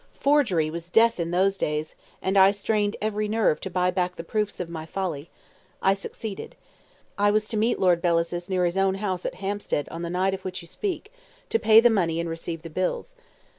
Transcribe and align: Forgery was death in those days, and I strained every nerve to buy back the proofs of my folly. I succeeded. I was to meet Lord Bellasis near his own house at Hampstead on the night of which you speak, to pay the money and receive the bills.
Forgery 0.19 0.71
was 0.71 0.89
death 0.89 1.19
in 1.19 1.29
those 1.29 1.59
days, 1.59 1.93
and 2.23 2.35
I 2.35 2.49
strained 2.49 2.95
every 2.99 3.27
nerve 3.27 3.61
to 3.61 3.69
buy 3.69 3.91
back 3.91 4.15
the 4.15 4.23
proofs 4.23 4.59
of 4.59 4.67
my 4.67 4.83
folly. 4.83 5.29
I 5.79 5.93
succeeded. 5.93 6.55
I 7.19 7.29
was 7.29 7.47
to 7.49 7.55
meet 7.57 7.77
Lord 7.77 8.01
Bellasis 8.01 8.49
near 8.49 8.65
his 8.65 8.77
own 8.77 8.95
house 8.95 9.27
at 9.27 9.35
Hampstead 9.35 9.87
on 9.89 10.01
the 10.01 10.09
night 10.09 10.33
of 10.33 10.41
which 10.43 10.63
you 10.63 10.67
speak, 10.67 11.13
to 11.49 11.59
pay 11.59 11.79
the 11.79 11.91
money 11.91 12.19
and 12.19 12.27
receive 12.27 12.63
the 12.63 12.69
bills. 12.71 13.13